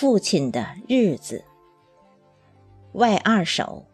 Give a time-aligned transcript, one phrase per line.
[0.00, 1.44] 父亲的日子，
[2.92, 3.84] 外二首，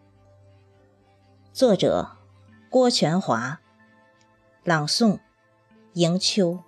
[1.50, 2.18] 作者
[2.68, 3.62] 郭全华，
[4.64, 5.18] 朗诵
[5.94, 6.58] 迎秋。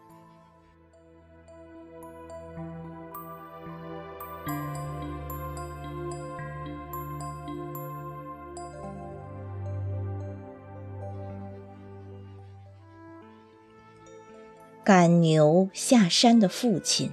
[14.82, 17.12] 赶牛下山的父亲，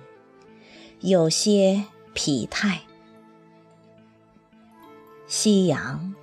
[1.01, 1.83] 有些
[2.13, 2.81] 疲态。
[5.27, 6.13] 夕阳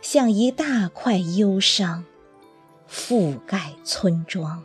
[0.00, 2.04] 像一大块忧伤，
[2.90, 4.64] 覆盖村庄。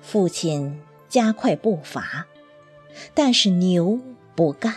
[0.00, 2.26] 父亲加快步伐，
[3.14, 3.98] 但是牛
[4.34, 4.74] 不干。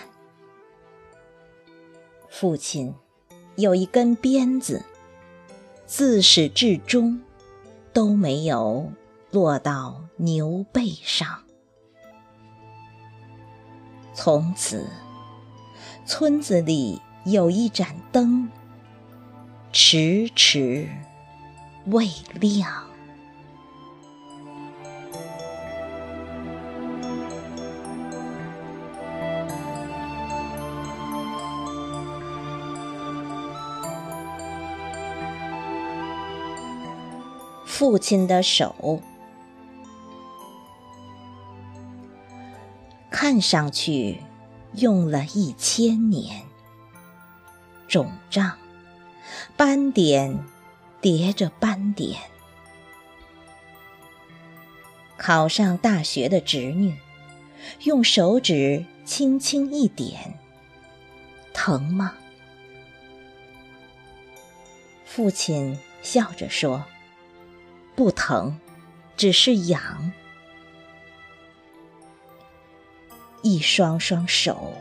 [2.29, 2.93] 父亲
[3.55, 4.83] 有一根鞭子，
[5.85, 7.21] 自始至终。
[7.91, 8.93] 都没有
[9.31, 11.43] 落到牛背上。
[14.21, 14.85] 从此，
[16.05, 18.49] 村子里有一盏灯，
[19.71, 20.89] 迟迟
[21.85, 22.83] 未亮。
[37.65, 39.01] 父亲的手，
[43.21, 44.21] 看上去
[44.75, 46.41] 用了一千年，
[47.85, 48.57] 肿胀，
[49.57, 50.41] 斑点
[51.01, 52.17] 叠着斑点。
[55.17, 56.97] 考上大学的侄女，
[57.83, 60.39] 用手指轻轻一点，
[61.53, 62.13] 疼吗？
[65.03, 66.85] 父亲笑着说。
[67.97, 68.57] 不疼，
[69.17, 70.13] 只是痒。
[73.49, 74.73] 一双双手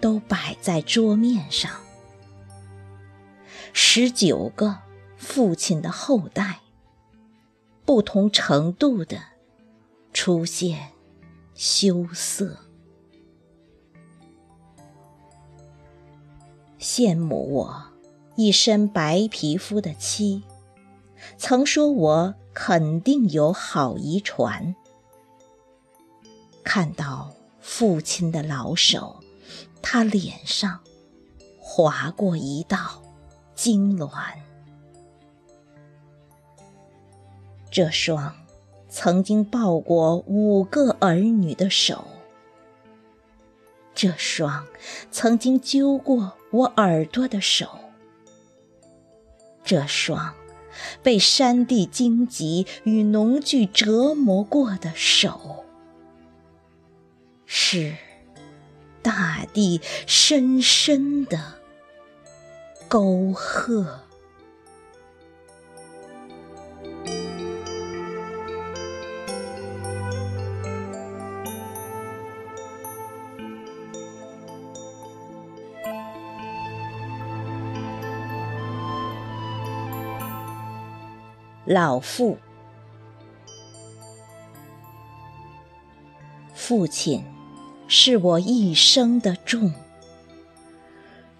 [0.00, 1.70] 都摆在桌面上，
[3.72, 4.78] 十九个
[5.16, 6.62] 父亲的后代，
[7.84, 9.20] 不同程度的
[10.12, 10.88] 出现
[11.54, 12.56] 羞涩，
[16.80, 17.84] 羡慕我
[18.34, 20.42] 一身白皮肤的妻。
[21.38, 24.74] 曾说我肯定有好遗传。
[26.64, 29.20] 看到父亲的老手，
[29.80, 30.80] 他脸上
[31.58, 33.02] 划过一道
[33.56, 34.10] 痉挛。
[37.70, 38.34] 这双
[38.88, 42.04] 曾经抱过五个儿女的手，
[43.94, 44.66] 这双
[45.10, 47.68] 曾经揪过我耳朵的手，
[49.64, 50.34] 这双。
[51.02, 55.59] 被山地荆棘与农具折磨过的手，
[57.52, 57.96] 是
[59.02, 61.54] 大地深深的
[62.86, 63.84] 沟壑。
[81.66, 82.38] 老父，
[86.54, 87.24] 父亲
[87.92, 89.74] 是我一生的重，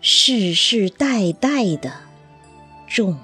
[0.00, 1.92] 世世代代的
[2.88, 3.16] 重。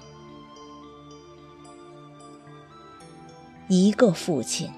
[3.67, 4.71] 一个父亲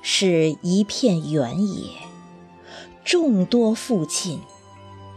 [0.00, 1.90] 是一片原野，
[3.04, 4.40] 众多父亲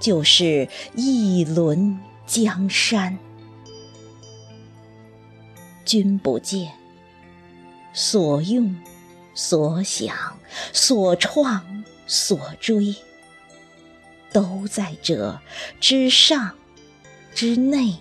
[0.01, 1.97] 就是一轮
[2.27, 3.17] 江山。
[5.85, 6.73] 君不见，
[7.93, 8.75] 所用、
[9.33, 10.13] 所想、
[10.73, 12.95] 所创、所追，
[14.31, 15.39] 都在这
[15.79, 16.55] 之上、
[17.33, 17.95] 之内、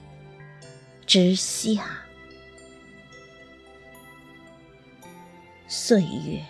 [1.06, 2.00] 之下。
[5.66, 6.44] 岁月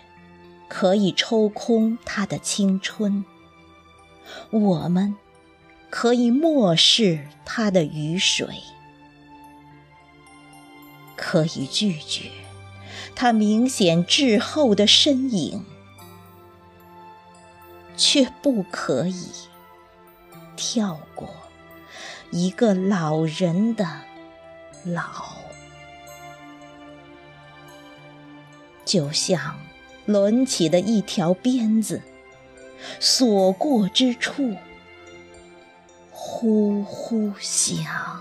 [0.69, 3.25] 可以抽空他的青春，
[4.51, 5.15] 我们
[5.89, 8.49] 可以漠视他的雨水。
[11.17, 12.31] 可以拒绝
[13.15, 15.65] 他明显滞后的身影，
[17.97, 19.31] 却不可以
[20.57, 21.29] 跳过
[22.31, 23.87] 一个老人的
[24.85, 25.35] 老。
[28.85, 29.59] 就像
[30.07, 32.03] 抡起的一条鞭子，
[33.01, 34.55] 所过之处，
[36.11, 38.21] 呼呼响。